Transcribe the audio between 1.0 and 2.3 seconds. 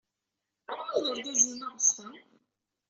d argaz-inna aɣezfan?